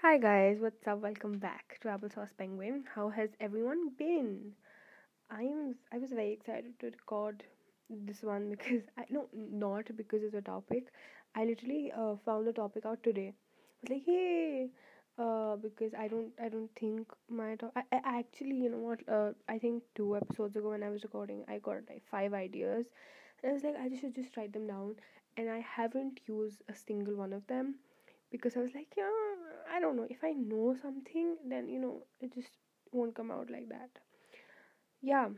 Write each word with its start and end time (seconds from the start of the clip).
Hi 0.00 0.16
guys, 0.16 0.58
what's 0.60 0.86
up? 0.86 1.00
Welcome 1.00 1.38
back 1.38 1.76
to 1.80 1.88
Applesauce 1.88 2.30
Penguin. 2.38 2.84
How 2.94 3.08
has 3.08 3.30
everyone 3.40 3.88
been? 3.98 4.52
I'm 5.28 5.74
I 5.92 5.98
was 5.98 6.10
very 6.10 6.32
excited 6.34 6.78
to 6.78 6.86
record 6.86 7.42
this 7.90 8.22
one 8.22 8.48
because 8.50 8.82
I 8.96 9.06
no 9.10 9.26
not 9.34 9.90
because 9.96 10.22
it's 10.22 10.36
a 10.36 10.40
topic. 10.40 10.92
I 11.34 11.46
literally 11.46 11.90
uh, 11.90 12.14
found 12.24 12.46
the 12.46 12.52
topic 12.52 12.86
out 12.86 13.02
today. 13.02 13.32
I 13.32 13.80
was 13.82 13.90
like, 13.90 14.04
hey, 14.06 14.68
uh, 15.18 15.56
because 15.56 15.92
I 15.98 16.06
don't 16.06 16.30
I 16.40 16.48
don't 16.48 16.70
think 16.78 17.08
my 17.28 17.56
I, 17.74 17.82
I 17.92 18.18
actually 18.20 18.54
you 18.54 18.70
know 18.70 18.84
what 18.90 19.00
uh, 19.08 19.32
I 19.48 19.58
think 19.58 19.82
two 19.96 20.16
episodes 20.16 20.54
ago 20.54 20.70
when 20.70 20.84
I 20.84 20.90
was 20.90 21.02
recording 21.02 21.44
I 21.48 21.58
got 21.58 21.90
like 21.90 22.04
five 22.08 22.34
ideas 22.34 22.86
and 23.42 23.50
I 23.50 23.52
was 23.52 23.64
like 23.64 23.74
I 23.82 23.88
just 23.88 24.02
should 24.02 24.14
just 24.14 24.36
write 24.36 24.52
them 24.52 24.68
down 24.68 24.94
and 25.36 25.50
I 25.50 25.58
haven't 25.58 26.20
used 26.28 26.62
a 26.68 26.76
single 26.76 27.16
one 27.16 27.32
of 27.32 27.44
them 27.48 27.74
because 28.30 28.56
I 28.56 28.60
was 28.60 28.74
like, 28.74 28.94
yeah, 28.96 29.08
I 29.74 29.80
don't 29.80 29.96
know. 29.96 30.06
If 30.08 30.24
I 30.24 30.32
know 30.32 30.76
something, 30.80 31.36
then 31.48 31.68
you 31.68 31.78
know, 31.78 32.02
it 32.20 32.34
just 32.34 32.50
won't 32.92 33.14
come 33.14 33.30
out 33.30 33.50
like 33.50 33.68
that. 33.68 33.90
Yeah, 35.00 35.28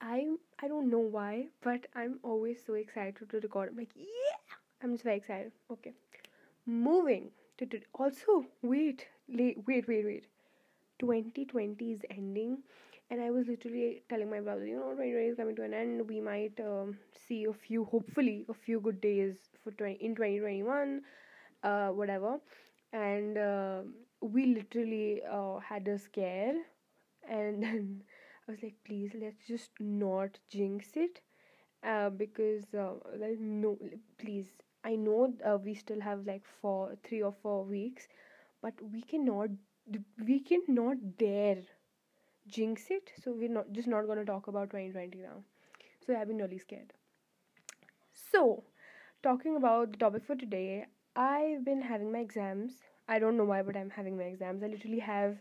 I 0.00 0.36
I 0.62 0.68
don't 0.68 0.90
know 0.90 1.00
why, 1.16 1.48
but 1.62 1.86
I'm 1.94 2.18
always 2.22 2.58
so 2.66 2.74
excited 2.74 3.28
to 3.30 3.40
record. 3.40 3.70
I'm 3.70 3.76
like, 3.76 3.94
yeah, 3.94 4.56
I'm 4.82 4.92
just 4.92 5.04
very 5.04 5.16
excited. 5.16 5.52
Okay, 5.70 5.92
moving 6.66 7.30
to. 7.58 7.68
Also, 7.94 8.46
wait, 8.62 9.06
wait, 9.28 9.58
wait, 9.66 9.88
wait, 9.88 10.04
wait. 10.04 10.26
2020 10.98 11.92
is 11.92 12.00
ending, 12.10 12.58
and 13.10 13.20
I 13.20 13.30
was 13.30 13.46
literally 13.48 14.02
telling 14.08 14.30
my 14.30 14.40
brother, 14.40 14.66
you 14.66 14.76
know, 14.76 14.90
2020 14.92 15.26
is 15.28 15.36
coming 15.36 15.56
to 15.56 15.62
an 15.64 15.74
end. 15.74 16.08
We 16.08 16.20
might 16.20 16.58
um, 16.60 16.98
see 17.28 17.44
a 17.44 17.52
few, 17.52 17.84
hopefully, 17.84 18.44
a 18.48 18.54
few 18.54 18.80
good 18.80 19.00
days 19.00 19.36
for 19.64 19.72
20 19.72 19.94
in 19.94 20.14
2021 20.14 21.02
uh, 21.62 21.88
whatever. 21.88 22.38
And 22.92 23.38
uh, 23.38 23.80
we 24.20 24.46
literally 24.46 25.22
uh, 25.30 25.58
had 25.58 25.88
a 25.88 25.98
scare. 25.98 26.54
And 27.28 27.62
then 27.62 28.02
i 28.48 28.52
was 28.52 28.62
like 28.62 28.76
please 28.84 29.10
let's 29.20 29.46
just 29.48 29.70
not 29.80 30.38
jinx 30.50 30.88
it. 30.96 31.20
Uh, 31.82 32.10
because 32.10 32.64
uh, 32.74 32.94
like 33.18 33.38
no 33.40 33.78
please. 34.18 34.46
I 34.84 34.96
know 34.96 35.34
uh, 35.44 35.58
we 35.58 35.74
still 35.74 36.00
have 36.00 36.26
like 36.26 36.42
four 36.60 36.96
three 37.04 37.22
or 37.22 37.32
four 37.42 37.64
weeks 37.64 38.08
but 38.62 38.74
we 38.92 39.02
cannot 39.02 39.50
we 40.26 40.40
cannot 40.40 41.18
dare 41.18 41.58
jinx 42.48 42.90
it. 42.90 43.12
So 43.22 43.32
we're 43.32 43.48
not 43.48 43.72
just 43.72 43.88
not 43.88 44.06
going 44.06 44.18
to 44.18 44.24
talk 44.24 44.48
about 44.48 44.70
2020 44.70 45.18
now. 45.20 45.44
So 46.06 46.16
i've 46.16 46.28
been 46.28 46.38
really 46.38 46.58
scared. 46.58 46.92
So 48.32 48.64
talking 49.22 49.56
about 49.56 49.92
the 49.92 49.98
topic 49.98 50.24
for 50.24 50.34
today 50.34 50.86
I've 51.16 51.64
been 51.64 51.82
having 51.82 52.12
my 52.12 52.20
exams. 52.20 52.74
I 53.08 53.18
don't 53.18 53.36
know 53.36 53.44
why, 53.44 53.62
but 53.62 53.76
I'm 53.76 53.90
having 53.90 54.16
my 54.16 54.24
exams. 54.24 54.62
I 54.62 54.66
literally 54.68 54.98
have 55.00 55.38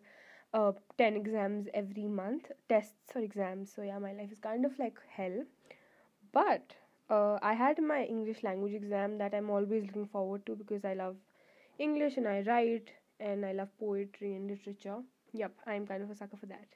uh, 0.53 0.71
10 0.97 1.15
exams 1.15 1.67
every 1.73 2.07
month, 2.07 2.51
tests 2.69 3.15
or 3.15 3.21
exams. 3.21 3.71
So, 3.75 3.81
yeah, 3.83 3.99
my 3.99 4.13
life 4.13 4.31
is 4.31 4.39
kind 4.39 4.65
of 4.65 4.77
like 4.79 4.97
hell. 5.09 5.43
But 6.31 6.73
uh, 7.09 7.39
I 7.41 7.53
had 7.53 7.81
my 7.81 8.03
English 8.03 8.43
language 8.43 8.73
exam 8.73 9.17
that 9.19 9.33
I'm 9.33 9.49
always 9.49 9.85
looking 9.85 10.07
forward 10.07 10.45
to 10.45 10.55
because 10.55 10.85
I 10.85 10.93
love 10.93 11.17
English 11.79 12.17
and 12.17 12.27
I 12.27 12.41
write 12.41 12.91
and 13.19 13.45
I 13.45 13.53
love 13.53 13.69
poetry 13.79 14.35
and 14.35 14.47
literature. 14.49 14.97
Yep, 15.33 15.53
I'm 15.67 15.87
kind 15.87 16.03
of 16.03 16.09
a 16.09 16.15
sucker 16.15 16.37
for 16.37 16.47
that. 16.47 16.67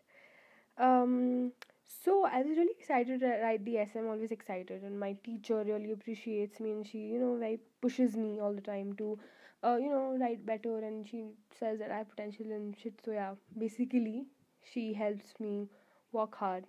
Um, 0.78 1.52
so 1.89 2.25
I 2.25 2.41
was 2.43 2.57
really 2.57 2.73
excited 2.79 3.19
to 3.21 3.27
write 3.41 3.65
the 3.65 3.77
essay. 3.79 3.99
I'm 3.99 4.07
always 4.07 4.31
excited, 4.31 4.83
and 4.83 4.99
my 4.99 5.13
teacher 5.23 5.63
really 5.63 5.91
appreciates 5.91 6.59
me, 6.59 6.71
and 6.71 6.87
she, 6.87 6.99
you 6.99 7.19
know, 7.19 7.35
very 7.37 7.59
pushes 7.81 8.15
me 8.15 8.39
all 8.39 8.53
the 8.53 8.61
time 8.61 8.93
to, 8.97 9.17
uh, 9.63 9.77
you 9.81 9.89
know, 9.89 10.17
write 10.19 10.45
better. 10.45 10.77
And 10.79 11.07
she 11.07 11.23
says 11.59 11.79
that 11.79 11.91
I 11.91 11.97
have 11.97 12.09
potential 12.09 12.51
and 12.51 12.75
shit. 12.77 12.93
So 13.03 13.11
yeah, 13.11 13.33
basically, 13.57 14.25
she 14.73 14.93
helps 14.93 15.39
me 15.39 15.67
work 16.11 16.35
hard. 16.35 16.65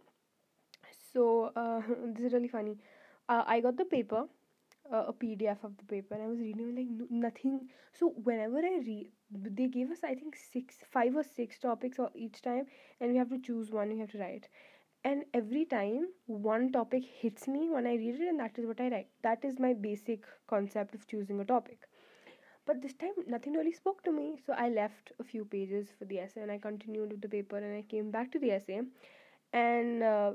So 1.12 1.52
uh, 1.56 1.80
this 2.14 2.26
is 2.26 2.32
really 2.32 2.48
funny. 2.48 2.76
Uh, 3.28 3.44
I 3.46 3.60
got 3.60 3.76
the 3.76 3.84
paper, 3.84 4.24
uh, 4.92 5.04
a 5.08 5.12
PDF 5.12 5.58
of 5.64 5.76
the 5.76 5.84
paper, 5.84 6.14
and 6.14 6.22
I 6.24 6.26
was 6.28 6.38
reading 6.38 6.74
like 6.76 6.88
no, 6.88 7.06
nothing. 7.10 7.68
So 7.92 8.10
whenever 8.24 8.58
I 8.58 8.80
read, 8.86 9.10
they 9.30 9.68
gave 9.68 9.90
us 9.90 9.98
I 10.04 10.14
think 10.14 10.36
six, 10.36 10.76
five 10.92 11.16
or 11.16 11.22
six 11.24 11.58
topics 11.58 11.98
each 12.14 12.42
time, 12.42 12.66
and 13.00 13.12
we 13.12 13.18
have 13.18 13.30
to 13.30 13.38
choose 13.38 13.70
one. 13.70 13.90
We 13.90 13.98
have 14.00 14.12
to 14.12 14.18
write 14.18 14.48
and 15.04 15.24
every 15.34 15.64
time 15.64 16.08
one 16.26 16.70
topic 16.72 17.04
hits 17.20 17.46
me 17.48 17.68
when 17.70 17.86
i 17.86 17.94
read 18.02 18.14
it 18.20 18.28
and 18.28 18.40
that 18.40 18.58
is 18.58 18.66
what 18.66 18.80
i 18.80 18.88
write. 18.88 19.08
That 19.22 19.44
is 19.44 19.58
my 19.58 19.72
basic 19.74 20.24
concept 20.48 20.94
of 20.94 21.06
choosing 21.06 21.40
a 21.40 21.44
topic. 21.44 21.78
But 22.66 22.82
this 22.82 22.94
time 22.94 23.14
nothing 23.26 23.54
really 23.54 23.72
spoke 23.72 24.02
to 24.04 24.12
me. 24.12 24.38
So 24.46 24.54
i 24.54 24.68
left 24.68 25.12
a 25.20 25.24
few 25.24 25.44
pages 25.44 25.92
for 25.98 26.04
the 26.06 26.20
essay 26.20 26.42
and 26.42 26.52
i 26.52 26.58
continued 26.58 27.10
with 27.12 27.20
the 27.22 27.28
paper 27.36 27.56
and 27.58 27.76
i 27.76 27.82
came 27.82 28.10
back 28.10 28.30
to 28.32 28.38
the 28.38 28.52
essay. 28.52 28.80
And 29.52 30.02
uh, 30.02 30.32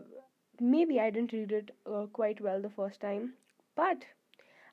maybe 0.60 1.00
i 1.00 1.10
didn't 1.10 1.34
read 1.34 1.52
it 1.52 1.72
uh, 1.92 2.06
quite 2.22 2.42
well 2.42 2.62
the 2.62 2.70
first 2.80 3.02
time 3.02 3.34
but 3.76 4.06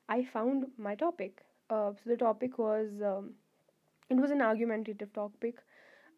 i 0.09 0.23
found 0.23 0.67
my 0.77 0.95
topic. 0.95 1.43
Uh, 1.69 1.91
so 1.93 2.09
the 2.09 2.17
topic 2.17 2.57
was 2.59 2.89
um, 3.11 3.33
it 4.09 4.15
was 4.17 4.31
an 4.31 4.41
argumentative 4.41 5.11
topic 5.13 5.57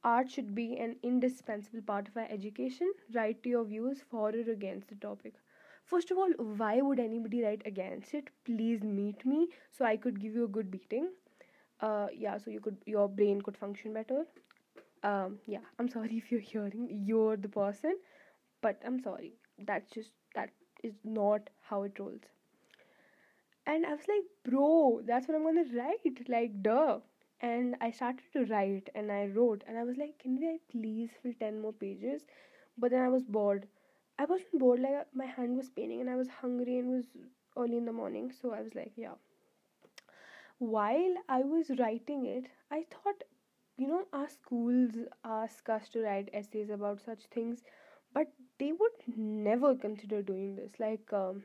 art 0.05 0.31
should 0.31 0.53
be 0.55 0.77
an 0.77 0.95
indispensable 1.03 1.81
part 1.81 2.07
of 2.07 2.17
our 2.17 2.27
education. 2.29 2.91
Write 3.13 3.45
your 3.45 3.63
views 3.65 4.03
for 4.09 4.29
or 4.29 4.51
against 4.51 4.87
the 4.89 4.95
topic. 4.95 5.33
First 5.85 6.11
of 6.11 6.17
all, 6.17 6.31
why 6.61 6.81
would 6.81 6.99
anybody 6.99 7.43
write 7.43 7.61
against 7.65 8.13
it? 8.13 8.29
Please 8.45 8.83
meet 8.83 9.25
me 9.25 9.47
so 9.71 9.85
I 9.85 9.97
could 9.97 10.19
give 10.19 10.33
you 10.33 10.45
a 10.45 10.53
good 10.59 10.71
beating. 10.71 11.09
Uh, 11.81 12.07
yeah, 12.15 12.37
so 12.37 12.51
you 12.51 12.59
could 12.59 12.77
your 12.85 13.07
brain 13.09 13.41
could 13.41 13.57
function 13.57 13.93
better. 13.93 14.25
Um, 15.03 15.39
yeah, 15.45 15.65
I'm 15.79 15.89
sorry 15.89 16.17
if 16.23 16.31
you're 16.31 16.47
hearing 16.53 16.87
you're 17.11 17.37
the 17.37 17.49
person, 17.49 17.97
but 18.61 18.81
I'm 18.85 18.99
sorry. 19.01 19.33
That's 19.59 19.91
just 19.91 20.11
that 20.35 20.49
is 20.83 20.93
not 21.03 21.49
how 21.69 21.83
it 21.83 21.99
rolls. 21.99 22.21
And 23.67 23.85
I 23.85 23.93
was 23.93 24.07
like, 24.07 24.25
bro, 24.43 25.01
that's 25.05 25.27
what 25.27 25.35
I'm 25.35 25.43
gonna 25.43 25.65
write. 25.75 26.29
Like, 26.29 26.61
duh 26.61 26.99
and 27.41 27.75
I 27.81 27.91
started 27.91 28.25
to 28.33 28.45
write 28.45 28.89
and 28.95 29.11
I 29.11 29.27
wrote 29.27 29.63
and 29.67 29.77
I 29.77 29.83
was 29.83 29.97
like, 29.97 30.19
can 30.19 30.37
we 30.39 30.59
please 30.71 31.11
fill 31.21 31.33
10 31.39 31.61
more 31.61 31.73
pages? 31.73 32.25
But 32.77 32.91
then 32.91 33.01
I 33.01 33.09
was 33.09 33.23
bored. 33.23 33.67
I 34.19 34.25
wasn't 34.25 34.59
bored, 34.59 34.79
like 34.79 35.07
my 35.13 35.25
hand 35.25 35.57
was 35.57 35.69
paining 35.69 36.01
and 36.01 36.09
I 36.09 36.15
was 36.15 36.29
hungry 36.29 36.77
and 36.79 36.89
it 36.93 36.95
was 36.97 37.05
early 37.57 37.77
in 37.77 37.85
the 37.85 37.93
morning, 37.93 38.31
so 38.31 38.51
I 38.51 38.61
was 38.61 38.75
like, 38.75 38.93
yeah. 38.95 39.15
While 40.59 41.15
I 41.29 41.43
was 41.43 41.69
writing 41.79 42.25
it, 42.25 42.47
I 42.69 42.83
thought, 42.83 43.23
you 43.77 43.87
know, 43.87 44.05
our 44.11 44.27
schools 44.27 44.91
ask 45.23 45.69
us 45.69 45.87
to 45.89 46.01
write 46.01 46.29
essays 46.33 46.69
about 46.69 46.99
such 47.01 47.25
things, 47.27 47.63
but 48.13 48.31
they 48.57 48.71
would 48.73 48.91
never 49.17 49.75
consider 49.75 50.21
doing 50.21 50.55
this. 50.55 50.77
Like, 50.79 51.11
um, 51.13 51.43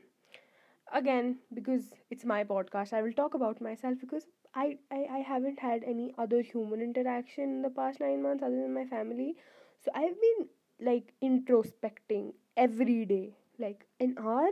again, 0.93 1.39
because 1.53 1.93
it's 2.09 2.25
my 2.25 2.43
podcast, 2.43 2.93
I 2.93 3.01
will 3.01 3.13
talk 3.13 3.33
about 3.35 3.61
myself 3.61 3.99
because 3.99 4.27
I, 4.55 4.77
I, 4.91 5.07
I 5.11 5.17
haven't 5.19 5.59
had 5.59 5.83
any 5.83 6.13
other 6.17 6.41
human 6.41 6.81
interaction 6.81 7.43
in 7.45 7.61
the 7.61 7.69
past 7.69 7.99
nine 7.99 8.21
months 8.21 8.43
other 8.43 8.55
than 8.55 8.73
my 8.73 8.85
family. 8.85 9.35
So 9.83 9.91
I've 9.95 10.15
been 10.21 10.47
like 10.79 11.13
introspecting 11.23 12.33
every 12.57 13.05
day, 13.05 13.33
like 13.59 13.85
an 13.99 14.15
hour, 14.19 14.51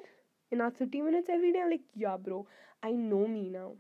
an 0.52 0.62
hour 0.62 0.72
30 0.72 1.02
minutes 1.02 1.30
every 1.30 1.52
day. 1.54 1.62
I'm 1.62 1.70
like, 1.72 1.86
yeah, 1.96 2.18
bro, 2.18 2.48
I 2.84 2.92
know 2.92 3.28
me 3.28 3.50
now. 3.50 3.74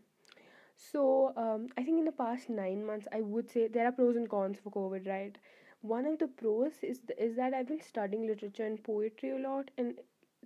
So 0.75 1.33
um, 1.37 1.69
I 1.77 1.83
think 1.83 1.99
in 1.99 2.05
the 2.05 2.11
past 2.11 2.49
nine 2.49 2.85
months, 2.85 3.07
I 3.13 3.21
would 3.21 3.49
say 3.51 3.67
there 3.67 3.85
are 3.85 3.91
pros 3.91 4.15
and 4.15 4.29
cons 4.29 4.57
for 4.63 4.71
COVID, 4.71 5.07
right? 5.07 5.37
One 5.81 6.05
of 6.05 6.19
the 6.19 6.27
pros 6.27 6.73
is 6.81 7.01
the, 7.01 7.23
is 7.23 7.35
that 7.35 7.53
I've 7.53 7.67
been 7.67 7.81
studying 7.81 8.27
literature 8.27 8.65
and 8.65 8.83
poetry 8.83 9.31
a 9.31 9.37
lot, 9.37 9.71
and 9.77 9.99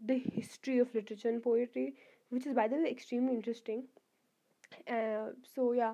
the 0.04 0.18
history 0.20 0.80
of 0.80 0.94
literature 0.94 1.30
and 1.30 1.42
poetry, 1.44 1.96
which 2.30 2.46
is 2.46 2.54
by 2.54 2.68
the 2.68 2.76
way 2.76 2.90
extremely 2.92 3.34
interesting 3.34 3.86
uh, 4.90 5.32
so 5.56 5.74
yeah. 5.74 5.94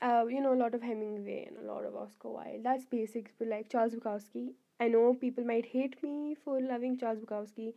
Uh, 0.00 0.26
you 0.26 0.40
know 0.40 0.54
a 0.54 0.62
lot 0.62 0.74
of 0.74 0.82
Hemingway 0.82 1.48
and 1.48 1.56
a 1.58 1.72
lot 1.72 1.84
of 1.84 1.96
Oscar 1.96 2.28
Wilde. 2.30 2.62
That's 2.62 2.84
basics 2.84 3.32
but 3.38 3.48
like 3.48 3.68
Charles 3.68 3.94
Bukowski. 3.94 4.52
I 4.78 4.86
know 4.86 5.14
people 5.14 5.44
might 5.44 5.66
hate 5.66 6.00
me 6.04 6.36
for 6.44 6.60
loving 6.60 6.98
Charles 6.98 7.18
Bukowski. 7.18 7.74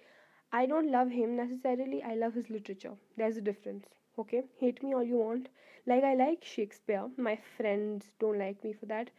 I 0.52 0.68
don't 0.68 0.92
love 0.92 1.10
him 1.10 1.36
necessarily. 1.36 2.04
I 2.04 2.14
love 2.14 2.36
his 2.36 2.52
literature. 2.52 2.94
There's 3.18 3.38
a 3.38 3.42
difference 3.42 3.86
okay? 4.20 4.44
Hate 4.60 4.82
me 4.84 4.94
all 4.94 5.04
you 5.04 5.18
want. 5.18 5.50
Like 5.88 6.04
I 6.04 6.14
like 6.16 6.44
Shakespeare. 6.44 7.08
My 7.18 7.38
friends 7.58 8.06
don't 8.20 8.40
like 8.40 8.64
me 8.64 8.74
for 8.74 8.86
that. 8.88 9.10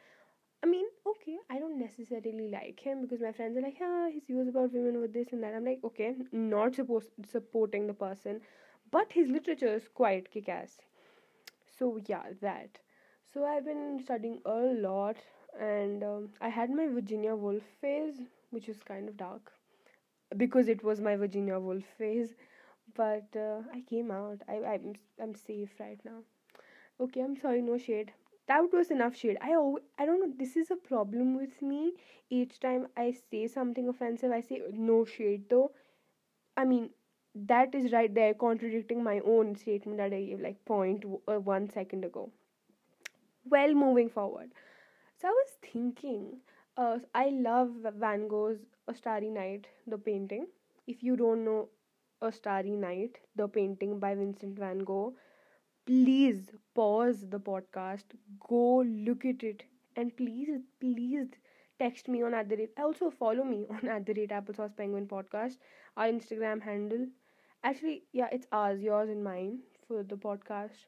I 0.64 0.66
mean, 0.68 0.86
okay, 1.06 1.36
I 1.50 1.58
don't 1.58 1.78
necessarily 1.78 2.48
like 2.48 2.78
him 2.78 3.02
because 3.02 3.20
my 3.20 3.32
friends 3.32 3.56
are 3.56 3.62
like, 3.62 3.78
yeah, 3.80 4.10
his 4.10 4.26
views 4.26 4.46
about 4.46 4.72
women 4.72 5.00
with 5.00 5.12
this 5.12 5.32
and 5.32 5.42
that. 5.42 5.54
I'm 5.54 5.64
like, 5.64 5.80
okay, 5.84 6.14
not 6.30 6.76
supposed 6.76 7.10
supporting 7.28 7.88
the 7.88 7.94
person, 7.94 8.40
but 8.92 9.10
his 9.10 9.28
literature 9.28 9.74
is 9.74 9.88
quite 9.92 10.30
kick-ass 10.30 10.78
so 11.78 11.98
yeah 12.06 12.26
that. 12.40 12.78
So 13.32 13.44
i've 13.46 13.64
been 13.64 13.98
studying 14.04 14.40
a 14.44 14.56
lot 14.86 15.16
and 15.60 16.02
um, 16.04 16.28
i 16.40 16.48
had 16.48 16.70
my 16.70 16.86
virginia 16.88 17.34
woolf 17.34 17.62
phase 17.80 18.20
which 18.50 18.68
was 18.68 18.82
kind 18.82 19.08
of 19.08 19.16
dark 19.16 19.52
because 20.36 20.68
it 20.68 20.82
was 20.84 21.00
my 21.00 21.16
virginia 21.16 21.58
woolf 21.58 21.84
phase 21.98 22.34
but 22.94 23.28
uh, 23.36 23.60
i 23.72 23.80
came 23.88 24.10
out. 24.10 24.40
I, 24.48 24.56
I'm, 24.74 24.94
I'm 25.22 25.34
safe 25.34 25.70
right 25.80 26.00
now. 26.04 26.20
Okay 27.00 27.20
i'm 27.22 27.36
sorry 27.36 27.62
no 27.62 27.78
shade. 27.78 28.12
That 28.48 28.72
was 28.72 28.90
enough 28.90 29.16
shade. 29.16 29.38
I 29.42 29.54
always, 29.54 29.84
i 29.98 30.06
don't 30.06 30.20
know 30.20 30.32
this 30.38 30.56
is 30.56 30.70
a 30.70 30.76
problem 30.76 31.36
with 31.36 31.62
me. 31.62 31.92
Each 32.30 32.60
time 32.60 32.88
i 32.96 33.12
say 33.30 33.46
something 33.48 33.88
offensive 33.88 34.32
i 34.32 34.40
say 34.40 34.62
no 34.72 35.04
shade 35.04 35.48
though. 35.50 35.72
I 36.56 36.64
mean 36.64 36.90
that 37.34 37.74
is 37.74 37.92
right 37.92 38.14
there 38.14 38.32
contradicting 38.34 39.02
my 39.02 39.20
own 39.20 39.54
statement 39.56 39.98
that 39.98 40.12
i 40.12 40.22
gave 40.24 40.40
like 40.40 40.64
point 40.64 41.04
uh, 41.28 41.38
one 41.40 41.68
second 41.68 42.04
ago. 42.04 42.30
Well 43.44 43.72
moving 43.74 44.08
forward. 44.08 44.50
So 45.18 45.28
i 45.28 45.30
was 45.30 45.52
thinking 45.72 46.40
uh, 46.76 46.98
i 47.14 47.28
love 47.30 47.70
van 48.04 48.26
gogh's 48.28 48.60
a 48.88 48.94
starry 48.94 49.30
night 49.30 49.68
the 49.86 49.98
painting. 49.98 50.46
If 50.86 51.02
you 51.02 51.16
don't 51.16 51.44
know 51.44 51.68
a 52.20 52.32
starry 52.32 52.76
night 52.84 53.18
the 53.36 53.48
painting 53.48 53.98
by 54.00 54.14
vincent 54.16 54.58
van 54.58 54.80
gogh 54.90 55.14
please 55.86 56.50
pause 56.74 57.28
the 57.36 57.40
podcast 57.40 58.16
go 58.48 58.64
look 59.10 59.24
at 59.24 59.42
it 59.52 59.64
and 59.96 60.16
please 60.16 60.50
please 60.80 61.28
text 61.82 62.08
me 62.08 62.22
on 62.22 62.34
at 62.34 62.48
the 62.48 62.56
rate 62.62 62.74
also 62.86 63.10
follow 63.10 63.44
me 63.44 63.60
on 63.76 63.88
at 63.96 64.06
the 64.06 64.14
rate 64.20 64.30
applesauce 64.40 64.76
penguin 64.76 65.06
podcast. 65.08 65.58
Our 65.96 66.06
instagram 66.08 66.62
handle. 66.62 67.06
Actually 67.64 68.04
yeah 68.12 68.28
it's 68.32 68.46
ours 68.52 68.82
yours 68.82 69.08
and 69.10 69.24
mine 69.24 69.60
for 69.88 70.02
the 70.02 70.16
podcast. 70.28 70.86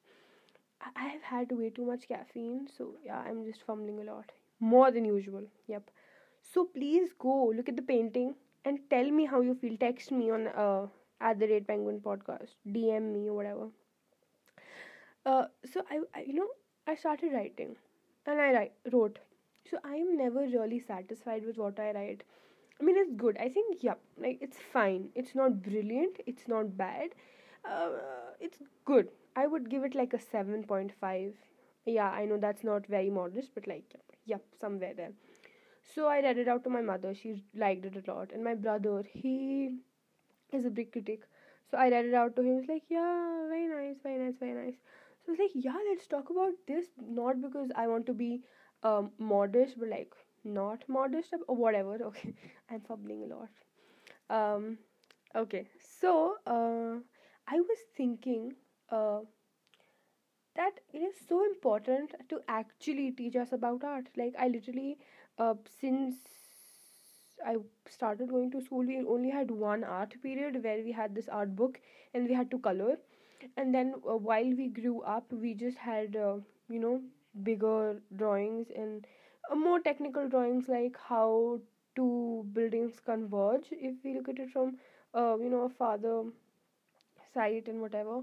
I- 0.81 0.93
i've 1.07 1.23
had 1.23 1.51
way 1.61 1.71
too 1.71 1.85
much 1.87 2.07
caffeine 2.09 2.69
so 2.77 2.85
yeah 3.05 3.19
i'm 3.31 3.45
just 3.45 3.63
fumbling 3.65 3.99
a 4.01 4.05
lot. 4.13 4.31
More 4.61 4.91
than 4.93 5.05
usual 5.05 5.47
yep. 5.67 5.91
So 6.43 6.65
please 6.67 7.13
go 7.19 7.37
look 7.57 7.69
at 7.69 7.77
the 7.77 7.83
painting 7.95 8.35
and 8.65 8.79
tell 8.91 9.11
me 9.11 9.27
how 9.27 9.41
you 9.41 9.55
feel. 9.57 9.77
Text 9.79 10.13
me 10.13 10.31
on 10.31 10.47
uh 10.49 10.87
at 11.21 11.41
the 11.41 11.49
rate 11.49 11.67
penguin 11.67 12.01
podcast. 12.01 12.55
Dm 12.79 13.13
me 13.15 13.29
or 13.29 13.35
whatever. 13.35 13.71
Uh, 15.27 15.47
so 15.65 15.83
I, 15.91 16.01
I, 16.15 16.21
you 16.23 16.35
know, 16.35 16.49
I 16.87 16.95
started 16.95 17.33
writing, 17.33 17.77
and 18.27 18.41
I 18.41 18.53
write, 18.53 18.73
wrote. 18.93 19.19
So 19.71 19.79
I 19.85 19.95
am 19.97 20.17
never 20.17 20.41
really 20.41 20.81
satisfied 20.81 21.45
with 21.45 21.57
what 21.57 21.79
I 21.81 21.93
write. 21.93 22.25
I 22.81 22.85
mean, 22.85 22.97
it's 22.97 23.13
good. 23.17 23.37
I 23.39 23.49
think, 23.49 23.83
yeah, 23.83 23.95
like 24.19 24.39
it's 24.41 24.59
fine. 24.73 25.09
It's 25.15 25.35
not 25.35 25.63
brilliant. 25.63 26.19
It's 26.27 26.49
not 26.49 26.77
bad. 26.77 27.11
Uh, 27.65 27.91
it's 28.41 28.59
good. 28.85 29.09
I 29.37 29.47
would 29.47 29.71
give 29.71 29.85
it 29.85 29.95
like 29.95 30.13
a 30.13 30.21
seven 30.21 30.65
point 30.65 30.93
five. 31.01 31.35
Yeah, 31.87 32.11
I 32.11 32.25
know 32.25 32.37
that's 32.37 32.65
not 32.65 32.87
very 32.87 33.11
modest, 33.11 33.55
but 33.55 33.67
like, 33.67 33.85
yep, 33.93 34.03
yep, 34.27 34.45
somewhere 34.61 34.95
there. 34.95 35.13
So 35.95 36.07
I 36.07 36.21
read 36.21 36.39
it 36.39 36.49
out 36.49 36.65
to 36.65 36.71
my 36.71 36.81
mother. 36.81 37.15
She 37.15 37.45
liked 37.55 37.85
it 37.85 37.97
a 37.97 38.11
lot, 38.11 38.33
and 38.33 38.43
my 38.43 38.55
brother, 38.55 39.03
he 39.13 39.77
is 40.53 40.65
a 40.65 40.71
big 40.71 40.93
critic. 40.93 41.23
So 41.71 41.77
I 41.79 41.89
read 41.91 42.07
it 42.07 42.15
out 42.15 42.37
to 42.37 42.43
him. 42.43 42.61
He's 42.61 42.69
like, 42.69 42.85
yeah, 42.89 43.47
very 43.49 43.67
nice, 43.67 43.97
very 44.03 44.19
nice, 44.19 44.35
very 44.39 44.55
nice. 44.55 44.77
So 45.25 45.33
it's 45.33 45.41
like, 45.41 45.51
yeah, 45.55 45.77
let's 45.91 46.07
talk 46.07 46.31
about 46.31 46.53
this. 46.67 46.87
Not 46.99 47.41
because 47.43 47.71
I 47.75 47.87
want 47.87 48.07
to 48.07 48.15
be 48.15 48.43
um, 48.85 49.11
modest, 49.19 49.79
but 49.79 49.89
like 49.89 50.13
not 50.45 50.85
modest 50.89 51.35
or 51.49 51.57
whatever. 51.57 51.99
Okay, 52.11 52.35
I'm 52.71 52.81
fumbling 52.83 53.25
a 53.25 53.35
lot. 53.35 53.51
Um, 54.31 54.79
okay, 55.37 55.69
so 56.03 56.37
uh, 56.47 56.97
I 57.49 57.61
was 57.61 57.79
thinking 57.97 58.55
uh, 58.91 59.21
that 60.57 60.81
it 60.93 60.99
is 60.99 61.15
so 61.29 61.45
important 61.45 62.15
to 62.29 62.41
actually 62.49 63.13
teach 63.13 63.37
us 63.37 63.53
about 63.53 63.85
art. 63.85 64.09
Like 64.17 64.35
I 64.39 64.49
literally, 64.49 64.99
uh, 65.39 65.55
since 65.81 66.17
I 67.47 67.57
started 67.89 68.29
going 68.31 68.51
to 68.53 68.61
school, 68.61 68.85
we 68.85 68.99
only 69.07 69.31
had 69.31 69.51
one 69.51 69.85
art 69.85 70.15
period 70.23 70.63
where 70.65 70.83
we 70.83 70.93
had 70.93 71.15
this 71.15 71.29
art 71.29 71.55
book 71.55 71.81
and 72.15 72.27
we 72.29 72.35
had 72.35 72.51
to 72.51 72.59
color 72.59 72.97
and 73.57 73.75
then 73.75 73.95
uh, 74.09 74.17
while 74.17 74.51
we 74.61 74.69
grew 74.69 75.03
up 75.03 75.33
we 75.33 75.55
just 75.55 75.79
had 75.79 76.17
uh, 76.17 76.37
you 76.71 76.81
know 76.81 77.01
bigger 77.43 78.01
drawings 78.17 78.69
and 78.75 79.07
uh, 79.51 79.55
more 79.55 79.81
technical 79.81 80.29
drawings 80.29 80.69
like 80.69 80.97
how 81.09 81.61
two 81.97 82.47
buildings 82.53 83.01
converge. 83.05 83.67
If 83.71 83.97
we 84.05 84.15
look 84.15 84.29
at 84.29 84.39
it 84.39 84.51
from 84.51 84.79
uh, 85.15 85.37
you 85.39 85.49
know 85.51 85.63
a 85.65 85.69
father 85.69 86.25
site 87.33 87.69
and 87.69 87.81
whatever 87.81 88.21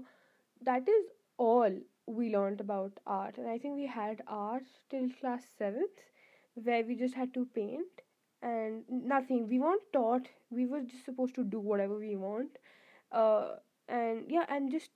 that 0.62 0.88
is 0.88 1.06
all 1.38 1.70
we 2.06 2.34
learned 2.34 2.60
about 2.60 2.92
art. 3.06 3.38
And 3.38 3.48
i 3.48 3.58
think 3.58 3.76
we 3.76 3.86
had 3.86 4.22
art 4.26 4.64
till 4.90 5.08
class 5.20 5.44
7th 5.58 6.04
where 6.54 6.84
we 6.84 6.96
just 6.96 7.14
had 7.14 7.34
to 7.34 7.46
paint 7.54 8.02
and 8.42 8.84
nothing. 8.90 9.48
We 9.48 9.58
weren't 9.60 9.92
taught. 9.92 10.28
We 10.50 10.66
were 10.66 10.82
just 10.82 11.04
supposed 11.04 11.34
to 11.36 11.44
do 11.44 11.60
whatever 11.60 11.98
we 11.98 12.16
want. 12.16 12.58
Uh, 13.12 13.56
and 13.88 14.24
yeah 14.30 14.46
and 14.48 14.70
just 14.70 14.90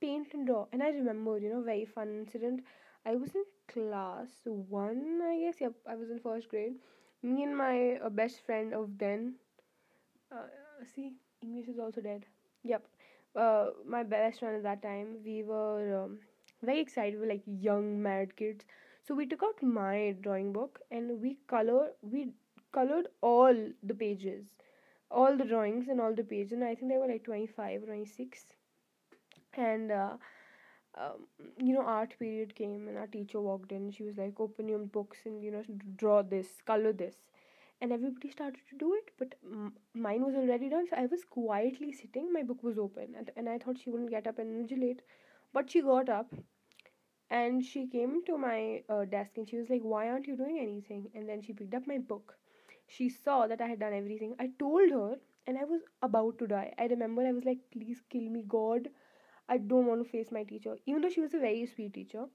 paint 0.00 0.28
and 0.34 0.46
draw. 0.46 0.66
And 0.72 0.82
I 0.82 0.88
remember, 0.90 1.38
you 1.38 1.50
know, 1.50 1.62
very 1.62 1.84
fun 1.84 2.08
incident. 2.20 2.62
I 3.08 3.16
was 3.16 3.34
in 3.34 3.44
class 3.68 4.30
one, 4.46 5.20
I 5.22 5.38
guess. 5.40 5.60
Yep, 5.60 5.74
I 5.86 5.96
was 5.96 6.10
in 6.10 6.20
first 6.20 6.48
grade. 6.48 6.74
Me 7.22 7.42
and 7.44 7.56
my 7.56 7.94
uh, 8.04 8.10
best 8.10 8.40
friend 8.46 8.74
of 8.74 8.98
then. 8.98 9.34
Uh, 10.32 10.46
see, 10.94 11.14
English 11.42 11.68
is 11.68 11.78
also 11.78 12.00
dead. 12.00 12.26
Yep. 12.64 12.86
Uh, 13.36 13.66
my 13.86 14.02
best 14.02 14.40
friend 14.40 14.56
at 14.56 14.62
that 14.64 14.82
time. 14.82 15.18
We 15.24 15.42
were 15.42 16.04
um, 16.04 16.18
very 16.62 16.80
excited. 16.80 17.14
We 17.14 17.20
were 17.26 17.32
like 17.34 17.42
young 17.46 18.02
mad 18.02 18.36
kids. 18.36 18.64
So 19.06 19.14
we 19.14 19.26
took 19.26 19.42
out 19.42 19.62
my 19.62 20.16
drawing 20.20 20.52
book 20.52 20.80
and 20.90 21.20
we 21.22 21.38
color 21.48 21.92
we 22.02 22.32
colored 22.72 23.08
all 23.22 23.54
the 23.82 23.94
pages, 23.94 24.46
all 25.10 25.36
the 25.36 25.44
drawings 25.44 25.88
and 25.88 26.00
all 26.00 26.14
the 26.14 26.24
pages. 26.24 26.52
And 26.52 26.64
I 26.64 26.74
think 26.74 26.90
they 26.92 26.98
were 26.98 27.08
like 27.08 27.24
25, 27.24 27.84
26 27.84 28.44
and 29.56 29.90
uh, 29.92 30.16
um, 30.98 31.26
you 31.58 31.74
know 31.74 31.82
art 31.82 32.14
period 32.18 32.54
came 32.54 32.88
and 32.88 32.98
our 32.98 33.06
teacher 33.06 33.40
walked 33.40 33.72
in. 33.72 33.90
She 33.90 34.04
was 34.04 34.16
like 34.18 34.40
open 34.40 34.68
your 34.68 34.78
books 34.80 35.18
and 35.26 35.42
you 35.42 35.50
know 35.52 35.64
draw 35.96 36.22
this 36.22 36.48
color 36.66 36.92
this. 36.92 37.16
And 37.80 37.92
everybody 37.92 38.30
started 38.30 38.60
to 38.70 38.76
do 38.78 38.94
it 38.94 39.10
but 39.18 39.34
m- 39.44 39.74
mine 39.94 40.24
was 40.24 40.34
already 40.34 40.68
done 40.68 40.86
so 40.90 40.96
i 40.96 41.06
was 41.06 41.24
quietly 41.24 41.92
sitting. 41.92 42.32
My 42.32 42.42
book 42.42 42.62
was 42.64 42.78
open 42.78 43.14
and, 43.16 43.30
and 43.36 43.48
i 43.48 43.58
thought 43.58 43.78
she 43.78 43.90
wouldn't 43.90 44.10
get 44.10 44.26
up 44.26 44.38
and 44.38 44.50
invigilate 44.68 45.00
but 45.52 45.70
she 45.70 45.82
got 45.82 46.08
up 46.08 46.32
and 47.30 47.64
she 47.64 47.86
came 47.86 48.22
to 48.24 48.36
my 48.38 48.82
uh, 48.88 49.04
desk 49.04 49.32
and 49.36 49.48
she 49.48 49.56
was 49.56 49.68
like 49.70 49.82
why 49.82 50.08
aren't 50.08 50.26
you 50.26 50.36
doing 50.36 50.58
anything? 50.60 51.10
And 51.14 51.28
then 51.28 51.42
she 51.42 51.52
picked 51.52 51.74
up 51.74 51.86
my 51.86 51.98
book. 51.98 52.36
She 52.86 53.08
saw 53.08 53.46
that 53.46 53.60
i 53.60 53.66
had 53.68 53.80
done 53.80 53.94
everything. 53.94 54.34
I 54.38 54.50
told 54.58 54.90
her 54.90 55.18
and 55.46 55.58
i 55.58 55.64
was 55.64 55.82
about 56.02 56.38
to 56.38 56.46
die. 56.46 56.72
I 56.78 56.86
remember 56.86 57.26
i 57.26 57.32
was 57.32 57.44
like 57.44 57.60
please 57.72 58.02
kill 58.10 58.28
me 58.36 58.44
god 58.56 58.88
I 59.48 59.58
don't 59.58 59.86
want 59.86 60.02
to 60.04 60.08
face 60.10 60.30
my 60.32 60.44
teacher, 60.44 60.76
even 60.86 61.02
though 61.02 61.10
she 61.10 61.20
was 61.20 61.34
a 61.34 61.38
very 61.38 61.66
sweet 61.66 61.94
teacher. 61.94 62.26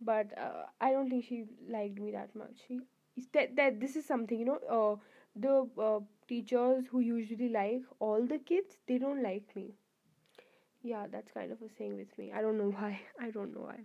But 0.00 0.36
uh, 0.38 0.64
I 0.80 0.92
don't 0.92 1.08
think 1.10 1.24
she 1.24 1.44
liked 1.68 1.98
me 2.00 2.12
that 2.12 2.34
much. 2.36 2.56
She 2.68 2.80
that 3.32 3.56
that 3.56 3.80
this 3.80 3.96
is 3.96 4.06
something 4.06 4.38
you 4.38 4.46
know. 4.46 4.60
Uh, 4.78 4.96
the 5.34 5.68
uh, 5.82 6.00
teachers 6.28 6.84
who 6.90 7.00
usually 7.00 7.48
like 7.48 7.82
all 8.00 8.26
the 8.26 8.38
kids, 8.38 8.76
they 8.86 8.98
don't 8.98 9.22
like 9.22 9.54
me. 9.56 9.72
Yeah, 10.82 11.06
that's 11.10 11.30
kind 11.32 11.52
of 11.52 11.62
a 11.62 11.68
saying 11.78 11.96
with 11.96 12.16
me. 12.18 12.32
I 12.32 12.42
don't 12.42 12.58
know 12.58 12.70
why. 12.78 13.00
I 13.20 13.30
don't 13.30 13.54
know 13.54 13.62
why. 13.62 13.80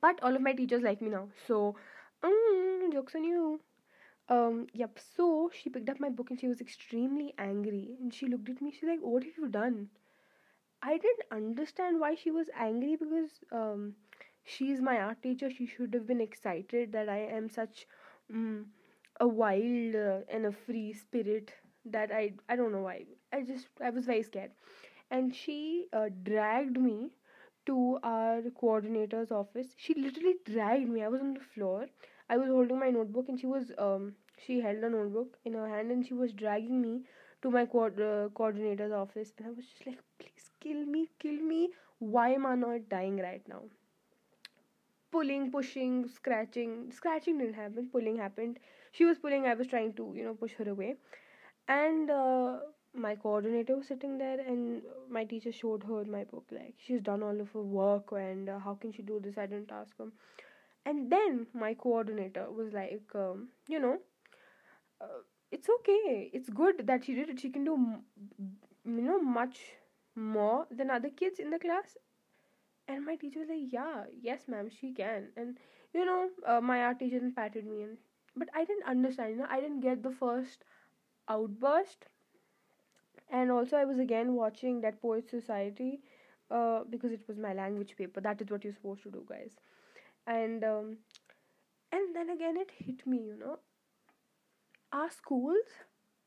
But 0.00 0.22
all 0.22 0.34
of 0.36 0.42
my 0.42 0.52
teachers 0.52 0.82
like 0.82 1.02
me 1.02 1.10
now. 1.10 1.28
So, 1.46 1.76
mm, 2.24 2.92
jokes 2.92 3.14
on 3.14 3.24
you. 3.24 3.60
Um, 4.28 4.66
yep. 4.74 4.98
So 5.16 5.50
she 5.54 5.70
picked 5.70 5.88
up 5.90 6.00
my 6.00 6.10
book 6.10 6.30
and 6.30 6.40
she 6.40 6.48
was 6.48 6.60
extremely 6.60 7.34
angry. 7.38 7.96
And 8.00 8.12
she 8.14 8.26
looked 8.26 8.48
at 8.50 8.62
me. 8.62 8.72
She's 8.72 8.88
like, 8.88 9.00
"What 9.00 9.24
have 9.24 9.38
you 9.38 9.48
done?" 9.48 9.90
I 10.82 10.98
didn't 10.98 11.26
understand 11.30 12.00
why 12.00 12.14
she 12.16 12.30
was 12.32 12.50
angry 12.54 12.96
because 12.96 13.30
um, 13.52 13.94
she's 14.44 14.80
my 14.80 15.00
art 15.00 15.22
teacher. 15.22 15.50
She 15.50 15.66
should 15.66 15.94
have 15.94 16.06
been 16.06 16.20
excited 16.20 16.92
that 16.92 17.08
I 17.08 17.18
am 17.18 17.48
such 17.48 17.86
um, 18.32 18.66
a 19.20 19.26
wild 19.28 19.94
uh, 19.94 20.20
and 20.28 20.46
a 20.46 20.52
free 20.52 20.92
spirit 20.92 21.52
that 21.84 22.10
I 22.12 22.32
I 22.48 22.56
don't 22.56 22.72
know 22.72 22.82
why. 22.82 23.04
I 23.32 23.42
just 23.42 23.68
I 23.80 23.90
was 23.90 24.04
very 24.06 24.22
scared, 24.22 24.50
and 25.10 25.34
she 25.34 25.86
uh, 25.92 26.08
dragged 26.24 26.78
me 26.80 27.10
to 27.66 27.98
our 28.02 28.42
coordinator's 28.60 29.30
office. 29.30 29.68
She 29.76 29.94
literally 29.94 30.36
dragged 30.44 30.88
me. 30.88 31.02
I 31.02 31.08
was 31.08 31.20
on 31.20 31.34
the 31.34 31.40
floor. 31.54 31.86
I 32.28 32.36
was 32.36 32.48
holding 32.48 32.78
my 32.80 32.90
notebook, 32.90 33.28
and 33.28 33.38
she 33.38 33.46
was 33.46 33.72
um 33.78 34.14
she 34.46 34.60
held 34.60 34.78
a 34.84 34.90
notebook 34.90 35.36
in 35.44 35.54
her 35.54 35.68
hand, 35.68 35.90
and 35.92 36.06
she 36.06 36.14
was 36.14 36.32
dragging 36.32 36.80
me 36.80 36.94
to 37.42 37.50
my 37.50 37.66
co- 37.66 37.86
uh, 38.08 38.28
coordinator's 38.30 38.92
office, 38.92 39.32
and 39.38 39.46
I 39.46 39.50
was 39.50 39.66
just 39.66 39.86
like, 39.86 39.98
please 40.18 40.37
kill 40.60 40.84
me, 40.84 41.08
kill 41.18 41.40
me. 41.40 41.70
Why 41.98 42.30
am 42.30 42.46
I 42.46 42.54
not 42.54 42.88
dying 42.88 43.18
right 43.18 43.42
now? 43.48 43.62
Pulling, 45.10 45.50
pushing, 45.50 46.08
scratching. 46.08 46.92
Scratching 46.92 47.38
didn't 47.38 47.54
happen, 47.54 47.88
pulling 47.90 48.16
happened. 48.16 48.58
She 48.92 49.04
was 49.04 49.18
pulling, 49.18 49.46
I 49.46 49.54
was 49.54 49.66
trying 49.66 49.94
to, 49.94 50.12
you 50.14 50.24
know, 50.24 50.34
push 50.34 50.52
her 50.54 50.68
away. 50.68 50.96
And 51.66 52.10
uh, 52.10 52.58
my 52.94 53.14
coordinator 53.16 53.76
was 53.76 53.88
sitting 53.88 54.18
there, 54.18 54.40
and 54.40 54.82
my 55.10 55.24
teacher 55.24 55.52
showed 55.52 55.82
her 55.84 56.04
my 56.04 56.24
book. 56.24 56.46
Like, 56.50 56.74
she's 56.78 57.00
done 57.00 57.22
all 57.22 57.40
of 57.40 57.50
her 57.52 57.62
work, 57.62 58.12
and 58.12 58.48
uh, 58.48 58.58
how 58.58 58.74
can 58.74 58.92
she 58.92 59.02
do 59.02 59.20
this? 59.22 59.38
I 59.38 59.46
didn't 59.46 59.72
ask 59.72 59.96
her. 59.98 60.06
And 60.86 61.10
then 61.12 61.46
my 61.52 61.74
coordinator 61.74 62.50
was 62.50 62.72
like, 62.72 63.02
um, 63.14 63.48
you 63.66 63.78
know, 63.78 63.98
uh, 65.00 65.22
it's 65.50 65.68
okay. 65.68 66.30
It's 66.32 66.48
good 66.48 66.86
that 66.86 67.04
she 67.04 67.14
did 67.14 67.28
it. 67.28 67.40
She 67.40 67.50
can 67.50 67.64
do, 67.64 67.96
you 68.84 69.02
know, 69.02 69.20
much 69.20 69.58
more 70.18 70.66
than 70.70 70.90
other 70.90 71.10
kids 71.10 71.38
in 71.40 71.50
the 71.50 71.58
class. 71.58 71.96
And 72.88 73.04
my 73.06 73.16
teacher 73.16 73.40
was 73.40 73.48
like 73.48 73.72
yeah 73.72 74.04
yes 74.20 74.48
ma'am 74.48 74.68
she 74.70 74.92
can. 74.92 75.28
And 75.36 75.58
you 75.94 76.04
know 76.04 76.30
uh, 76.46 76.60
my 76.60 76.82
art 76.84 76.98
teacher 77.00 77.20
patted 77.34 77.66
me 77.66 77.82
and 77.82 77.98
but 78.36 78.48
i 78.54 78.64
didn't 78.64 78.84
understand 78.84 79.30
you 79.32 79.36
know 79.38 79.46
i 79.50 79.60
didn't 79.60 79.80
get 79.80 80.02
the 80.02 80.10
first 80.12 80.64
outburst. 81.28 82.06
And 83.30 83.50
also 83.50 83.76
i 83.76 83.84
was 83.84 83.98
again 83.98 84.34
watching 84.34 84.80
that 84.82 85.00
poet 85.00 85.28
society 85.30 86.00
uh, 86.50 86.84
because 86.90 87.12
it 87.12 87.26
was 87.28 87.38
my 87.38 87.52
language 87.54 87.96
paper. 87.96 88.20
That 88.20 88.40
is 88.40 88.50
what 88.50 88.64
you're 88.64 88.72
supposed 88.74 89.02
to 89.04 89.10
do 89.10 89.24
guys. 89.28 89.56
And 90.26 90.64
um, 90.64 90.98
and 91.92 92.14
then 92.16 92.30
again 92.30 92.56
it 92.56 92.70
hit 92.72 93.06
me 93.06 93.18
you 93.24 93.36
know. 93.36 93.58
Our 94.92 95.10
schools 95.10 95.66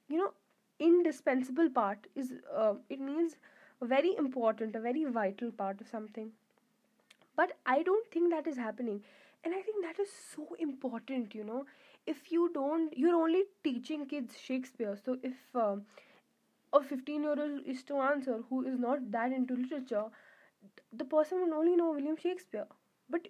you 0.07 0.17
know 0.17 0.33
indispensable 0.79 1.69
part 1.69 2.07
is 2.15 2.33
uh, 2.55 2.75
it 2.89 2.99
means 2.99 3.37
a 3.81 3.85
very 3.85 4.15
important 4.17 4.75
a 4.75 4.79
very 4.81 5.03
vital 5.05 5.51
part 5.51 5.81
of 5.81 5.87
something. 5.87 6.31
But 7.35 7.57
i 7.65 7.83
don't 7.83 8.07
think 8.11 8.29
that 8.31 8.47
is 8.47 8.57
happening. 8.57 9.03
And 9.43 9.53
i 9.55 9.61
think 9.61 9.83
that 9.83 9.99
is 9.99 10.09
so 10.33 10.47
important 10.59 11.35
you 11.35 11.43
know. 11.43 11.65
If 12.07 12.31
you 12.31 12.49
don't 12.53 12.97
you're 12.97 13.15
only 13.15 13.43
teaching 13.63 14.05
kids 14.05 14.37
shakespeare. 14.39 14.97
So 15.05 15.17
if 15.23 15.33
uh, 15.55 15.75
a 16.73 16.81
15 16.83 17.23
year 17.23 17.39
old 17.45 17.65
is 17.65 17.83
to 17.91 17.97
answer 17.97 18.37
who 18.49 18.65
is 18.65 18.79
not 18.79 19.11
that 19.11 19.31
into 19.33 19.55
literature 19.55 20.05
the 20.93 21.05
person 21.05 21.41
will 21.41 21.53
only 21.55 21.75
know 21.75 21.91
william 21.91 22.17
shakespeare. 22.17 22.67
But 23.09 23.27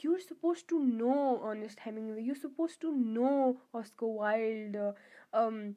you're 0.00 0.20
supposed 0.20 0.68
to 0.68 0.78
know 0.80 1.40
Ernest 1.44 1.80
Hemingway. 1.80 2.22
You're 2.22 2.34
supposed 2.44 2.80
to 2.82 2.92
know 2.92 3.60
Oscar 3.72 4.06
Wilde. 4.08 4.76
Uh, 4.76 4.92
um, 5.32 5.76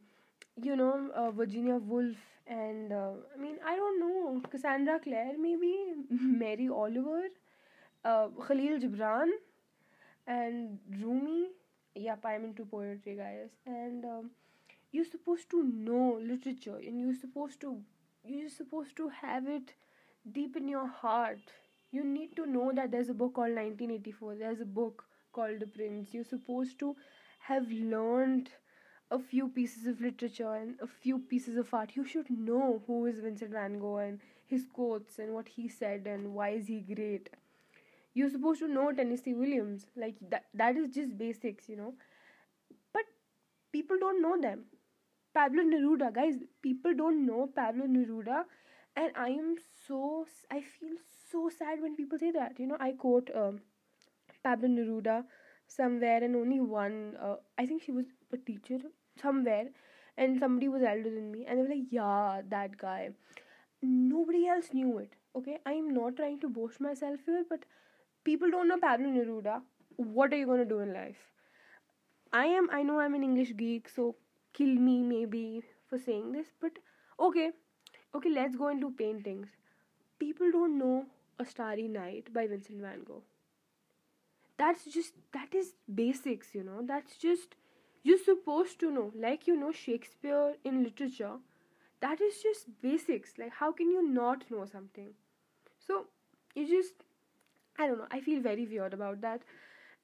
you 0.61 0.75
know 0.75 1.11
uh, 1.15 1.31
Virginia 1.31 1.75
Woolf, 1.77 2.17
and 2.49 2.91
uh, 2.93 3.11
I 3.35 3.41
mean 3.41 3.57
I 3.65 3.75
don't 3.75 3.99
know 3.99 4.41
Cassandra 4.49 4.99
Clare, 4.99 5.33
maybe 5.39 5.73
Mary 6.09 6.69
Oliver, 6.69 7.23
uh, 8.05 8.27
Khalil 8.47 8.79
Gibran, 8.79 9.29
and 10.27 10.79
Rumi. 11.01 11.49
Yep, 11.95 12.25
I'm 12.25 12.45
into 12.45 12.65
poetry, 12.65 13.15
guys. 13.15 13.49
And 13.65 14.05
um, 14.05 14.31
you're 14.91 15.05
supposed 15.05 15.49
to 15.51 15.63
know 15.63 16.19
literature, 16.21 16.77
and 16.77 16.99
you're 16.99 17.15
supposed 17.15 17.61
to 17.61 17.79
you're 18.25 18.49
supposed 18.49 18.95
to 18.97 19.09
have 19.09 19.47
it 19.47 19.73
deep 20.31 20.55
in 20.57 20.67
your 20.67 20.87
heart 20.87 21.39
you 21.91 22.03
need 22.03 22.35
to 22.35 22.45
know 22.45 22.71
that 22.75 22.91
there's 22.91 23.09
a 23.09 23.13
book 23.13 23.35
called 23.35 23.55
1984 23.55 24.35
there's 24.35 24.61
a 24.61 24.65
book 24.65 25.05
called 25.31 25.59
the 25.59 25.67
prince 25.67 26.13
you're 26.13 26.25
supposed 26.31 26.77
to 26.79 26.95
have 27.39 27.69
learned 27.71 28.49
a 29.11 29.19
few 29.19 29.47
pieces 29.49 29.87
of 29.87 30.01
literature 30.01 30.53
and 30.55 30.79
a 30.81 30.87
few 30.87 31.19
pieces 31.19 31.57
of 31.57 31.73
art. 31.73 31.91
You 31.95 32.05
should 32.05 32.29
know 32.29 32.81
who 32.87 33.05
is 33.05 33.19
vincent 33.19 33.51
van 33.51 33.79
gogh 33.79 33.97
and 33.97 34.19
his 34.45 34.65
quotes 34.73 35.19
and 35.19 35.33
what 35.33 35.47
he 35.49 35.67
said 35.67 36.07
and 36.07 36.33
why 36.33 36.49
is 36.49 36.67
he 36.67 36.79
great. 36.81 37.29
You're 38.13 38.29
supposed 38.29 38.59
to 38.61 38.67
know 38.67 38.91
tennessee 38.91 39.33
williams. 39.33 39.87
Like 39.95 40.15
that 40.29 40.45
that 40.53 40.77
is 40.77 40.89
just 40.95 41.17
basics 41.17 41.69
you 41.69 41.77
know. 41.77 41.93
But 42.93 43.05
people 43.71 43.97
don't 43.99 44.21
know 44.21 44.39
them. 44.41 44.65
Pablo 45.33 45.63
neruda 45.63 46.13
guys 46.13 46.35
people 46.61 46.93
don't 46.95 47.25
know 47.25 47.47
pablo 47.55 47.85
neruda. 47.87 48.45
And 48.95 49.11
i 49.15 49.29
am 49.29 49.55
so 49.87 50.25
i 50.51 50.61
feel 50.61 50.97
so 51.31 51.49
sad 51.49 51.81
when 51.81 51.95
people 51.95 52.17
say 52.19 52.31
that. 52.31 52.59
You 52.59 52.67
know, 52.67 52.77
I 52.79 52.91
quote 52.93 53.29
um, 53.35 53.61
Pablo 54.43 54.67
Neruda 54.69 55.25
somewhere, 55.67 56.23
and 56.23 56.35
only 56.35 56.59
one, 56.61 57.17
uh, 57.21 57.35
I 57.57 57.65
think 57.65 57.83
she 57.83 57.91
was 57.91 58.05
a 58.33 58.37
teacher 58.37 58.79
somewhere, 59.21 59.67
and 60.17 60.39
somebody 60.39 60.67
was 60.67 60.81
elder 60.81 61.09
than 61.09 61.31
me, 61.31 61.45
and 61.47 61.57
they 61.57 61.63
were 61.63 61.69
like, 61.69 61.91
yeah, 61.91 62.41
that 62.49 62.77
guy. 62.77 63.09
Nobody 63.81 64.47
else 64.47 64.73
knew 64.73 64.97
it. 64.97 65.13
Okay, 65.35 65.59
I'm 65.65 65.93
not 65.93 66.15
trying 66.15 66.39
to 66.39 66.49
boast 66.49 66.81
myself 66.81 67.19
here, 67.25 67.43
but 67.49 67.65
people 68.23 68.49
don't 68.49 68.67
know 68.67 68.77
Pablo 68.77 69.07
Neruda. 69.07 69.61
What 69.95 70.33
are 70.33 70.37
you 70.37 70.47
gonna 70.47 70.65
do 70.65 70.79
in 70.79 70.93
life? 70.93 71.31
I 72.33 72.45
am. 72.45 72.69
I 72.71 72.83
know 72.83 72.99
I'm 72.99 73.13
an 73.13 73.23
English 73.23 73.55
geek, 73.55 73.87
so 73.87 74.15
kill 74.53 74.73
me 74.87 75.03
maybe 75.03 75.63
for 75.87 75.99
saying 75.99 76.31
this, 76.31 76.47
but 76.59 76.79
okay, 77.19 77.51
okay. 78.15 78.29
Let's 78.29 78.55
go 78.55 78.69
into 78.69 78.89
paintings. 78.89 79.49
People 80.19 80.51
don't 80.51 80.77
know 80.79 81.05
a 81.39 81.45
Starry 81.45 81.87
Night 81.87 82.33
by 82.33 82.47
Vincent 82.47 82.81
van 82.81 83.03
Gogh. 83.03 83.21
That's 84.57 84.85
just, 84.85 85.13
that 85.33 85.53
is 85.53 85.73
basics, 85.93 86.55
you 86.55 86.63
know. 86.63 86.79
That's 86.81 87.15
just, 87.17 87.55
you're 88.07 88.23
supposed 88.25 88.79
to 88.81 88.91
know. 88.91 89.11
Like, 89.15 89.47
you 89.47 89.55
know, 89.55 89.71
Shakespeare 89.71 90.55
in 90.63 90.83
literature, 90.83 91.37
that 92.01 92.21
is 92.21 92.41
just 92.41 92.67
basics. 92.81 93.33
Like, 93.37 93.53
how 93.53 93.71
can 93.71 93.91
you 93.91 94.07
not 94.07 94.49
know 94.51 94.65
something? 94.65 95.11
So, 95.87 96.05
you 96.55 96.67
just, 96.67 96.93
I 97.79 97.87
don't 97.87 97.99
know, 97.99 98.07
I 98.11 98.21
feel 98.21 98.41
very 98.41 98.65
weird 98.65 98.93
about 98.93 99.21
that. 99.21 99.41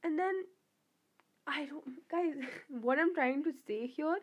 And 0.03 0.19
then, 0.19 0.45
I 1.47 1.65
don't, 1.65 2.07
guys, 2.11 2.35
what 2.69 2.99
I'm 2.99 3.13
trying 3.15 3.43
to 3.45 3.53
say 3.65 3.87
here 3.87 4.17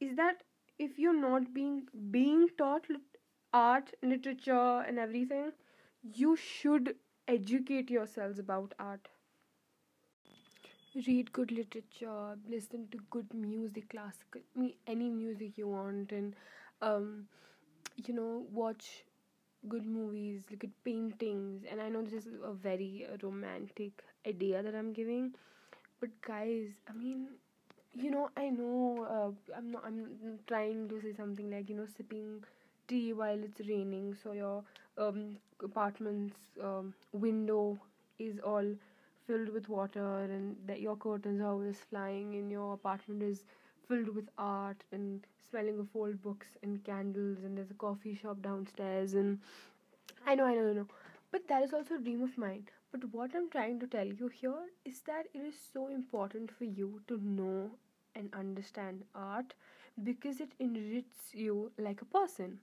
is 0.00 0.16
that 0.16 0.42
if 0.78 0.98
you're 0.98 1.20
not 1.20 1.52
being 1.52 1.88
being 2.10 2.48
taught 2.56 2.86
art 3.52 3.92
literature 4.02 4.80
and 4.88 4.98
everything 4.98 5.52
you 6.14 6.36
should 6.36 6.94
educate 7.26 7.90
yourselves 7.90 8.38
about 8.38 8.74
art 8.78 9.08
read 11.06 11.32
good 11.32 11.50
literature 11.52 12.36
listen 12.48 12.86
to 12.90 12.98
good 13.10 13.32
music 13.34 13.88
classical 13.90 14.40
any 14.86 15.08
music 15.10 15.56
you 15.56 15.68
want 15.68 16.12
and 16.12 16.34
um 16.82 17.26
you 18.06 18.14
know 18.14 18.44
watch 18.52 19.04
good 19.68 19.86
movies 19.86 20.42
look 20.50 20.64
at 20.64 20.70
paintings. 20.84 21.64
And 21.70 21.80
i 21.80 21.88
know 21.88 22.02
this 22.02 22.26
is 22.26 22.34
a 22.44 22.52
very 22.52 23.06
romantic 23.22 23.92
idea 24.26 24.62
that 24.62 24.74
i'm 24.74 24.92
giving 24.92 25.32
but 26.00 26.10
guys 26.22 26.68
i 26.88 26.92
mean 26.92 27.28
you 27.94 28.10
know 28.10 28.28
i 28.36 28.48
know 28.48 29.06
uh, 29.16 29.56
i'm 29.56 29.70
not 29.70 29.82
i'm 29.86 30.38
trying 30.46 30.88
to 30.88 31.00
say 31.00 31.12
something 31.12 31.50
like 31.50 31.68
you 31.68 31.76
know 31.76 31.86
sipping 31.96 32.42
tea 32.86 33.12
while 33.12 33.38
it's 33.48 33.60
raining 33.68 34.14
so 34.22 34.32
your 34.32 34.62
um, 34.98 35.36
apartment's 35.62 36.36
um, 36.62 36.94
window 37.12 37.78
is 38.18 38.38
all 38.40 38.64
filled 39.28 39.50
with 39.50 39.68
water 39.68 40.24
and 40.36 40.56
that 40.66 40.80
your 40.80 40.96
curtains 40.96 41.42
are 41.42 41.50
always 41.52 41.78
flying 41.90 42.34
and 42.36 42.50
your 42.50 42.74
apartment 42.74 43.22
is 43.22 43.44
filled 43.88 44.14
with 44.16 44.28
art 44.38 44.84
and 44.92 45.26
smelling 45.50 45.78
of 45.80 45.88
old 45.94 46.22
books 46.22 46.48
and 46.64 46.84
candles 46.84 47.44
and 47.44 47.58
there's 47.58 47.70
a 47.72 47.82
coffee 47.86 48.14
shop 48.22 48.42
downstairs 48.42 49.14
and 49.14 49.38
I 50.26 50.34
know 50.36 50.46
I 50.46 50.54
know 50.54 50.70
I 50.70 50.74
know. 50.74 50.86
But 51.32 51.48
that 51.48 51.62
is 51.64 51.72
also 51.74 51.96
a 51.96 51.98
dream 52.00 52.22
of 52.22 52.38
mine. 52.38 52.68
But 52.92 53.04
what 53.12 53.34
I'm 53.34 53.50
trying 53.50 53.80
to 53.80 53.86
tell 53.86 54.06
you 54.06 54.28
here 54.28 54.68
is 54.84 55.00
that 55.06 55.26
it 55.34 55.38
is 55.40 55.56
so 55.72 55.88
important 55.88 56.50
for 56.52 56.64
you 56.64 57.00
to 57.08 57.18
know 57.22 57.70
and 58.14 58.32
understand 58.34 59.04
art 59.14 59.54
because 60.04 60.40
it 60.40 60.52
enriches 60.60 61.34
you 61.34 61.72
like 61.78 62.02
a 62.02 62.06
person. 62.06 62.60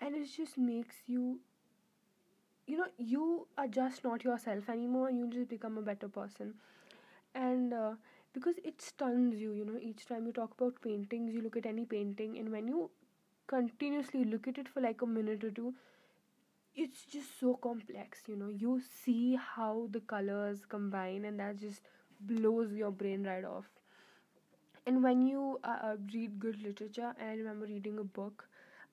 And 0.00 0.14
it 0.16 0.26
just 0.36 0.58
makes 0.58 0.96
you 1.06 1.40
you 2.66 2.76
know 2.78 2.86
you 2.98 3.46
are 3.58 3.68
just 3.68 4.04
not 4.04 4.24
yourself 4.24 4.68
anymore. 4.68 5.10
You 5.10 5.28
just 5.28 5.48
become 5.48 5.78
a 5.78 5.82
better 5.82 6.08
person. 6.08 6.54
And 7.34 7.72
uh, 7.74 7.92
because 8.34 8.56
it 8.64 8.80
stuns 8.82 9.40
you 9.40 9.52
you 9.52 9.64
know 9.64 9.78
each 9.80 10.06
time 10.06 10.26
you 10.26 10.32
talk 10.32 10.52
about 10.58 10.80
paintings 10.82 11.34
you 11.34 11.42
look 11.42 11.56
at 11.56 11.66
any 11.66 11.84
painting 11.86 12.38
and 12.38 12.50
when 12.52 12.68
you 12.68 12.90
continuously 13.46 14.24
look 14.24 14.48
at 14.48 14.58
it 14.58 14.68
for 14.68 14.80
like 14.80 15.02
a 15.02 15.06
minute 15.06 15.44
or 15.44 15.50
two 15.50 15.74
it's 16.76 17.04
just 17.06 17.40
so 17.40 17.54
complex 17.56 18.20
you 18.28 18.36
know. 18.36 18.48
You 18.48 18.80
see 19.04 19.34
how 19.34 19.88
the 19.90 20.00
colors 20.00 20.64
combine 20.68 21.24
and 21.24 21.40
that 21.40 21.56
just 21.58 21.80
blows 22.20 22.72
your 22.72 22.90
brain 22.92 23.24
right 23.24 23.44
off. 23.44 23.64
And 24.86 25.02
when 25.02 25.20
you 25.26 25.58
uh, 25.64 25.78
uh 25.82 25.96
read 26.14 26.38
good 26.38 26.62
literature 26.62 27.12
and 27.18 27.28
i 27.30 27.34
remember 27.34 27.66
reading 27.66 27.98
a 27.98 28.04
book 28.18 28.48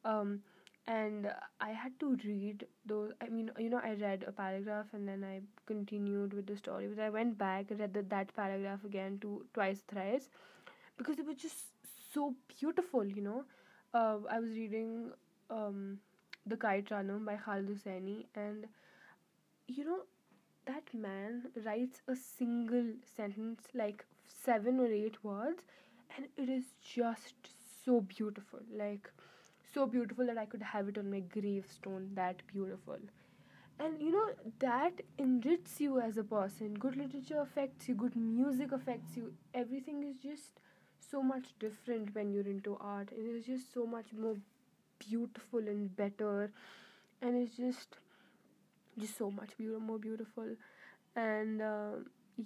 um, 0.05 0.41
and 0.87 1.31
I 1.61 1.69
had 1.71 1.97
to 2.01 2.17
read 2.25 2.65
those. 2.85 3.11
I 3.21 3.29
mean, 3.29 3.51
you 3.57 3.69
know, 3.69 3.81
I 3.83 3.93
read 3.93 4.25
a 4.27 4.31
paragraph 4.31 4.87
and 4.93 5.07
then 5.07 5.23
I 5.23 5.41
continued 5.65 6.33
with 6.33 6.45
the 6.47 6.57
story. 6.57 6.87
But 6.87 7.01
I 7.03 7.09
went 7.09 7.37
back 7.37 7.71
and 7.71 7.79
read 7.79 7.93
the, 7.93 8.01
that 8.03 8.35
paragraph 8.35 8.83
again 8.83 9.19
to 9.21 9.45
twice, 9.53 9.81
thrice, 9.87 10.29
because 10.97 11.19
it 11.19 11.25
was 11.25 11.37
just 11.37 11.65
so 12.13 12.35
beautiful. 12.59 13.05
You 13.05 13.21
know, 13.21 13.43
uh, 13.93 14.17
I 14.29 14.39
was 14.39 14.51
reading 14.51 15.11
um, 15.49 15.99
the 16.45 16.57
Kite 16.57 16.91
Runner 16.91 17.17
by 17.19 17.37
Khaled 17.37 17.67
Hosseini, 17.69 18.25
and 18.35 18.65
you 19.67 19.85
know, 19.85 19.99
that 20.65 20.93
man 20.93 21.43
writes 21.65 22.01
a 22.07 22.15
single 22.15 22.85
sentence 23.15 23.61
like 23.73 24.05
seven 24.27 24.79
or 24.79 24.87
eight 24.91 25.23
words, 25.23 25.61
and 26.15 26.27
it 26.37 26.49
is 26.49 26.63
just 26.81 27.33
so 27.85 28.01
beautiful. 28.01 28.59
Like 28.75 29.11
so 29.73 29.85
beautiful 29.87 30.25
that 30.27 30.37
I 30.37 30.45
could 30.45 30.61
have 30.61 30.87
it 30.89 30.97
on 30.97 31.09
my 31.11 31.19
gravestone. 31.21 32.09
That 32.15 32.41
beautiful. 32.53 32.97
And 33.79 34.01
you 34.01 34.11
know, 34.11 34.29
that 34.59 35.01
enriches 35.19 35.81
you 35.81 35.99
as 35.99 36.17
a 36.17 36.23
person. 36.23 36.73
Good 36.75 36.95
literature 36.97 37.41
affects 37.41 37.89
you, 37.89 37.95
good 37.95 38.15
music 38.15 38.71
affects 38.71 39.17
you. 39.17 39.33
Everything 39.53 40.03
is 40.03 40.17
just 40.23 40.59
so 41.11 41.21
much 41.23 41.53
different 41.59 42.15
when 42.15 42.33
you're 42.33 42.47
into 42.55 42.77
art. 42.79 43.09
It 43.11 43.25
is 43.35 43.45
just 43.45 43.73
so 43.73 43.85
much 43.85 44.07
more 44.17 44.35
beautiful 44.99 45.59
and 45.59 45.95
better. 45.95 46.51
And 47.21 47.35
it's 47.37 47.57
just, 47.57 47.97
just 48.99 49.17
so 49.17 49.29
much 49.31 49.55
beautiful, 49.57 49.79
more 49.81 49.99
beautiful, 49.99 50.55
and 51.15 51.61
uh, 51.61 51.91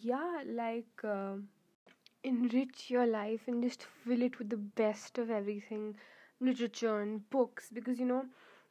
yeah, 0.01 0.43
like 0.45 1.03
uh, 1.03 1.33
enrich 2.23 2.89
your 2.89 3.05
life 3.07 3.41
and 3.47 3.63
just 3.63 3.85
fill 4.05 4.21
it 4.21 4.39
with 4.39 4.49
the 4.49 4.57
best 4.57 5.17
of 5.17 5.29
everything, 5.31 5.95
literature 6.41 6.99
and 7.01 7.29
books. 7.29 7.69
Because 7.73 7.99
you 7.99 8.05
know, 8.05 8.25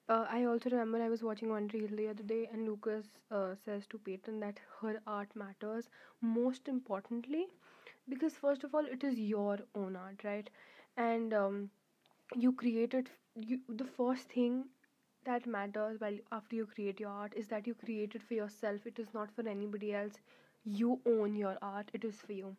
uh, 0.08 0.26
I 0.30 0.44
also 0.44 0.70
remember 0.70 1.02
I 1.02 1.08
was 1.08 1.22
watching 1.22 1.48
one 1.50 1.68
reel 1.72 1.88
the 1.90 2.08
other 2.08 2.22
day, 2.22 2.48
and 2.52 2.66
Lucas 2.68 3.06
uh, 3.30 3.54
says 3.64 3.86
to 3.88 3.98
Peyton 3.98 4.40
that 4.40 4.60
her 4.80 5.00
art 5.06 5.28
matters 5.34 5.88
most 6.20 6.68
importantly 6.68 7.46
because 8.08 8.34
first 8.34 8.64
of 8.64 8.74
all, 8.74 8.84
it 8.86 9.02
is 9.04 9.18
your 9.18 9.58
own 9.74 9.96
art, 9.96 10.22
right? 10.24 10.48
And 10.96 11.34
um, 11.34 11.70
you 12.34 12.52
created 12.52 13.10
you 13.34 13.58
the 13.68 13.84
first 13.84 14.28
thing 14.32 14.64
that 15.24 15.46
matters 15.46 16.00
while 16.00 16.16
after 16.32 16.56
you 16.56 16.66
create 16.66 17.00
your 17.00 17.10
art 17.10 17.32
is 17.36 17.48
that 17.48 17.66
you 17.66 17.74
create 17.74 18.14
it 18.14 18.22
for 18.22 18.34
yourself 18.34 18.86
it 18.86 18.98
is 18.98 19.08
not 19.14 19.30
for 19.34 19.46
anybody 19.48 19.92
else 19.94 20.14
you 20.64 21.00
own 21.06 21.34
your 21.36 21.56
art 21.62 21.90
it 21.94 22.04
is 22.04 22.16
for 22.26 22.32
you 22.32 22.56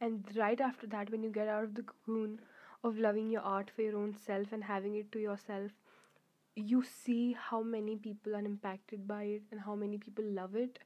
and 0.00 0.24
right 0.36 0.60
after 0.60 0.86
that 0.86 1.10
when 1.10 1.22
you 1.22 1.30
get 1.30 1.48
out 1.48 1.64
of 1.64 1.74
the 1.74 1.82
cocoon 1.82 2.38
of 2.84 2.98
loving 2.98 3.30
your 3.30 3.42
art 3.42 3.70
for 3.74 3.82
your 3.82 3.96
own 3.96 4.14
self 4.26 4.52
and 4.52 4.64
having 4.64 4.96
it 4.96 5.10
to 5.12 5.18
yourself 5.18 5.70
you 6.56 6.82
see 6.82 7.36
how 7.48 7.62
many 7.62 7.96
people 7.96 8.34
are 8.36 8.44
impacted 8.44 9.06
by 9.08 9.22
it 9.24 9.42
and 9.50 9.60
how 9.60 9.74
many 9.74 9.96
people 9.98 10.24
love 10.24 10.54
it. 10.56 10.78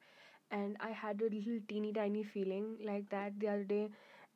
And 0.50 0.76
i 0.80 0.90
had 0.90 1.20
a 1.20 1.24
little 1.34 1.58
teeny 1.68 1.92
tiny 1.92 2.22
feeling 2.22 2.76
like 2.84 3.08
that 3.10 3.40
the 3.40 3.48
other 3.48 3.64
day 3.64 3.88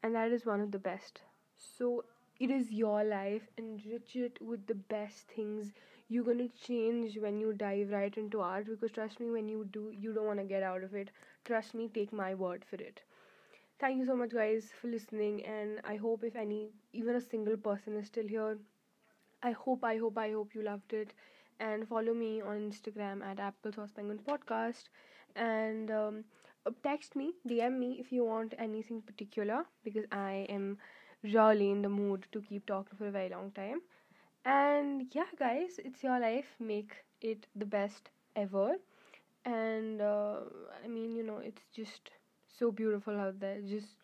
and 0.02 0.14
that 0.14 0.32
is 0.32 0.46
one 0.46 0.60
of 0.60 0.72
the 0.72 0.78
best. 0.78 1.20
So 1.56 2.04
it 2.40 2.50
is 2.50 2.72
your 2.72 3.04
life 3.04 3.42
enrich 3.58 4.16
it 4.16 4.40
with 4.40 4.66
the 4.66 4.74
best 4.74 5.28
things. 5.36 5.72
You're 6.08 6.24
going 6.24 6.38
to 6.38 6.48
change 6.66 7.18
when 7.18 7.40
you 7.40 7.52
dive 7.52 7.90
right 7.90 8.16
into 8.16 8.40
art 8.40 8.66
because 8.66 8.92
trust 8.92 9.20
me 9.20 9.30
when 9.30 9.48
you 9.48 9.64
do 9.72 9.90
you 9.92 10.12
don't 10.14 10.26
want 10.26 10.38
to 10.40 10.44
get 10.54 10.62
out 10.62 10.82
of 10.82 10.94
it. 10.94 11.10
Trust 11.44 11.74
me 11.74 11.88
take 11.92 12.12
my 12.12 12.34
word 12.34 12.64
for 12.68 12.76
it 12.76 13.02
thank 13.80 13.98
you 13.98 14.04
so 14.06 14.16
much 14.16 14.32
guys 14.32 14.70
for 14.80 14.88
listening 14.88 15.44
and 15.44 15.80
i 15.84 15.96
hope 15.96 16.22
if 16.24 16.36
any 16.36 16.70
even 16.92 17.16
a 17.16 17.20
single 17.20 17.56
person 17.56 17.96
is 17.96 18.06
still 18.06 18.26
here. 18.26 18.58
I 19.42 19.52
hope 19.52 19.84
i 19.84 19.96
hope 19.96 20.18
i 20.18 20.30
hope 20.32 20.54
you 20.54 20.62
loved 20.62 20.92
it. 20.94 21.12
And 21.60 21.86
follow 21.88 22.14
me 22.14 22.40
on 22.42 22.56
instagram 22.70 23.22
at 23.24 23.38
applesauce 23.38 23.94
penguin 23.94 24.18
podcast 24.28 24.84
and 25.36 25.90
um, 25.90 26.24
uh, 26.66 26.70
text 26.82 27.16
me 27.16 27.32
dm 27.48 27.78
me 27.78 27.96
if 28.00 28.12
you 28.12 28.24
want 28.24 28.54
anything 28.58 29.00
particular 29.02 29.64
because 29.84 30.04
i 30.12 30.46
am 30.48 30.78
really 31.22 31.70
in 31.70 31.82
the 31.82 31.88
mood 31.88 32.26
to 32.32 32.40
keep 32.42 32.66
talking 32.66 32.96
for 32.98 33.08
a 33.08 33.10
very 33.10 33.28
long 33.30 33.50
time. 33.52 33.80
And 34.44 35.06
yeah 35.12 35.30
guys 35.38 35.78
it's 35.84 36.02
your 36.02 36.18
life. 36.20 36.54
Make 36.60 37.04
it 37.20 37.46
the 37.54 37.66
best 37.66 38.10
ever. 38.36 38.76
And 39.44 40.00
uh, 40.00 40.40
i 40.84 40.88
mean 40.88 41.14
you 41.16 41.22
know 41.22 41.38
it's 41.38 41.62
just 41.74 42.10
so 42.58 42.70
beautiful 42.72 43.18
out 43.20 43.38
there 43.40 43.60
just 43.60 43.94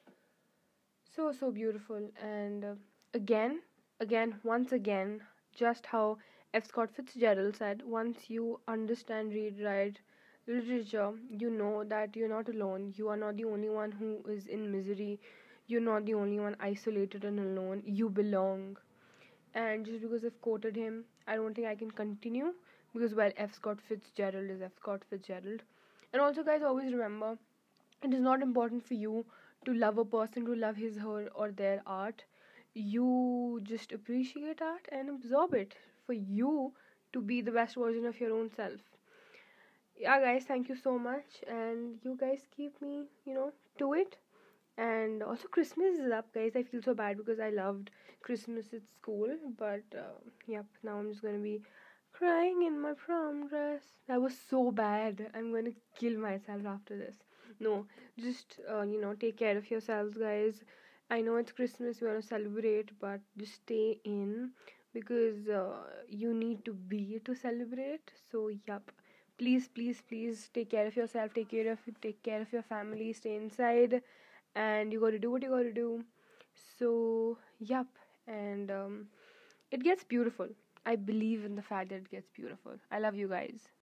so 1.15 1.33
so 1.33 1.51
beautiful. 1.53 2.11
And 2.21 2.65
uh, 2.65 2.75
again 3.15 3.61
again 4.01 4.35
once 4.43 4.73
again 4.73 5.21
just 5.55 5.87
how 5.87 6.19
f. 6.55 6.67
Scott 6.67 6.91
fitzgerald 6.97 7.57
said 7.57 7.83
once 7.85 8.29
you 8.29 8.61
understand 8.69 9.33
read 9.33 9.61
write 9.63 10.01
literature 10.47 11.13
you 11.31 11.51
know 11.51 11.85
that 11.85 12.17
you're 12.17 12.29
not 12.29 12.49
alone. 12.49 12.93
You 12.97 13.09
are 13.09 13.17
not 13.17 13.37
the 13.37 13.45
only 13.45 13.69
one 13.69 13.93
who 13.93 14.23
is 14.29 14.47
in 14.47 14.71
misery. 14.73 15.21
You're 15.67 15.81
not 15.89 16.05
the 16.07 16.15
only 16.15 16.41
one 16.41 16.57
isolated 16.61 17.25
and 17.25 17.39
alone. 17.39 17.83
You 17.87 18.09
belong. 18.09 18.77
And 19.55 19.87
just 19.87 20.03
because 20.03 20.25
i've 20.25 20.41
quoted 20.41 20.77
him 20.77 21.05
i 21.29 21.37
don't 21.37 21.55
think 21.55 21.67
i 21.69 21.75
can 21.77 21.91
continue 21.91 22.53
because 22.95 23.15
well 23.15 23.31
f. 23.37 23.55
Scott 23.55 23.81
fitzgerald 23.89 24.51
is 24.51 24.63
f. 24.63 24.73
Scott 24.77 25.03
fitzgerald. 25.09 25.63
And 26.13 26.21
also 26.23 26.43
guys 26.43 26.63
always 26.63 26.93
remember 26.93 27.39
it 28.03 28.13
is 28.15 28.21
not 28.21 28.43
important 28.43 28.85
for 28.87 28.95
you 28.95 29.25
to 29.65 29.73
love 29.75 29.99
a 29.99 30.05
person 30.05 30.45
to 30.47 30.55
love 30.55 30.77
his 30.77 30.99
her 30.99 31.29
or 31.35 31.51
their 31.53 31.83
art. 31.87 32.25
You 32.75 33.61
just 33.63 33.93
appreciate 33.93 34.61
art 34.63 34.87
and 34.93 35.09
absorb 35.11 35.55
it 35.55 35.75
for 36.07 36.13
you 36.13 36.75
to 37.13 37.21
be 37.21 37.41
the 37.41 37.53
best 37.53 37.77
version 37.77 38.07
of 38.07 38.21
your 38.21 38.33
own 38.33 38.51
self. 38.51 38.81
Yeah 39.97 40.21
guys 40.21 40.45
thank 40.45 40.69
you 40.69 40.77
so 40.77 40.99
much. 40.99 41.43
And 41.49 41.99
you 42.03 42.17
guys 42.21 42.41
keep 42.55 42.81
me 42.83 43.07
you 43.25 43.35
know 43.35 43.53
to 43.79 43.95
it. 43.95 44.17
And 44.77 45.23
also 45.23 45.49
christmas 45.49 45.99
is 45.99 46.11
up 46.13 46.33
guys. 46.35 46.53
I 46.57 46.63
feel 46.63 46.83
so 46.83 46.95
bad 46.95 47.17
because 47.19 47.41
i 47.41 47.51
loved 47.51 47.91
christmas 48.23 48.73
at 48.75 48.83
school. 48.99 49.31
But 49.59 49.85
uh, 49.97 50.19
yep 50.47 50.67
now 50.83 50.99
i'm 50.99 51.11
just 51.11 51.23
gonna 51.23 51.39
be 51.51 51.63
crying 52.13 52.63
in 52.63 52.81
my 52.81 52.93
prom 52.95 53.49
dress. 53.49 53.83
That 54.09 54.21
was 54.21 54.37
so 54.51 54.71
bad. 54.73 55.31
I'm 55.35 55.53
gonna 55.53 55.77
kill 55.99 56.19
myself 56.19 56.67
after 56.67 56.97
this 56.99 57.17
no 57.61 57.87
just 58.19 58.61
uh, 58.71 58.83
you 58.83 59.01
know 59.01 59.15
take 59.15 59.37
care 59.37 59.57
of 59.57 59.71
yourselves 59.71 60.17
guys. 60.17 60.63
I 61.11 61.21
know 61.21 61.37
it's 61.37 61.53
christmas 61.53 62.01
you 62.01 62.07
want 62.09 62.21
to 62.23 62.27
celebrate 62.27 62.91
but 63.01 63.21
just 63.39 63.55
stay 63.55 63.99
in 64.05 64.51
because 64.95 65.49
uh, 65.49 65.83
you 66.09 66.33
need 66.35 66.65
to 66.65 66.73
be 66.75 67.21
to 67.25 67.35
celebrate. 67.35 68.13
So 68.31 68.49
yep 68.67 68.91
please 69.39 69.69
please 69.69 70.03
please 70.09 70.49
take 70.55 70.71
care 70.71 70.87
of 70.87 70.97
yourself 70.97 71.35
take 71.35 71.51
care 71.51 71.71
of 71.73 71.81
take 72.01 72.23
care 72.23 72.41
of 72.43 72.53
your 72.53 72.63
family 72.63 73.13
stay 73.13 73.37
inside 73.37 74.03
and 74.55 74.93
you 74.93 75.01
got 75.01 75.11
to 75.11 75.19
do 75.19 75.31
what 75.31 75.43
you 75.43 75.51
got 75.51 75.63
to 75.63 75.73
do. 75.73 76.05
So 76.79 77.39
yep 77.59 77.87
and 78.27 78.71
um, 78.71 79.07
it 79.71 79.83
gets 79.83 80.05
beautiful. 80.05 80.49
I 80.87 80.97
believe 80.97 81.45
in 81.45 81.55
the 81.57 81.63
fact 81.63 81.91
that 81.91 81.97
it 81.97 82.11
gets 82.11 82.29
beautiful. 82.31 82.73
I 82.91 82.99
love 82.99 83.15
you 83.15 83.29
guys 83.29 83.69